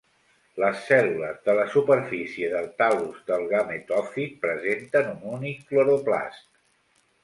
[0.61, 6.49] Les cèl·lules de la superfície del tal·lus del gametòfit presenten un únic cloroplast.